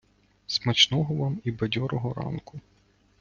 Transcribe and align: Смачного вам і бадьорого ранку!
Смачного 0.47 1.15
вам 1.15 1.41
і 1.43 1.51
бадьорого 1.51 2.13
ранку! 2.13 2.59